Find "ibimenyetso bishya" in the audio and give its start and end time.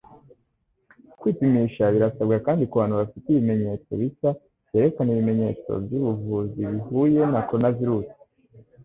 3.29-4.29